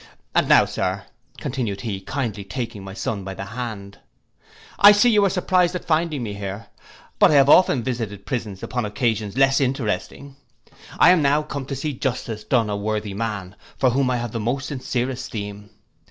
[0.33, 1.03] And now, Sir,'
[1.37, 3.99] continued he, kindly taking my son by the hand,
[4.79, 6.65] 'I see you are surprised at finding me here;
[7.19, 10.37] but I have often visited prisons upon occasions less interesting.
[10.97, 14.31] I am now come to see justice done a worthy man, for whom I have
[14.31, 15.69] the most sincere esteem.